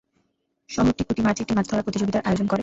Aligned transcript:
শহরটি 0.69 1.03
প্রতি 1.03 1.21
মার্চে 1.21 1.41
একটি 1.43 1.53
মাছ 1.57 1.65
ধরার 1.69 1.85
প্রতিযোগিতার 1.85 2.25
আয়োজন 2.25 2.47
করে। 2.47 2.59